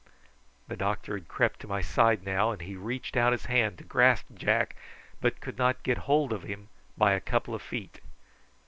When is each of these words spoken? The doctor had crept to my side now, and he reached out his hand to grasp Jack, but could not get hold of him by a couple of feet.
The 0.67 0.75
doctor 0.75 1.13
had 1.13 1.27
crept 1.27 1.59
to 1.59 1.67
my 1.67 1.81
side 1.81 2.23
now, 2.25 2.49
and 2.49 2.63
he 2.63 2.75
reached 2.75 3.15
out 3.15 3.33
his 3.33 3.45
hand 3.45 3.77
to 3.77 3.83
grasp 3.83 4.25
Jack, 4.33 4.75
but 5.21 5.41
could 5.41 5.59
not 5.59 5.83
get 5.83 5.99
hold 6.09 6.33
of 6.33 6.41
him 6.41 6.69
by 6.97 7.13
a 7.13 7.21
couple 7.21 7.53
of 7.53 7.61
feet. 7.61 8.01